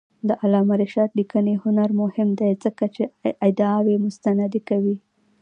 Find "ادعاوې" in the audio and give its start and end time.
3.47-3.95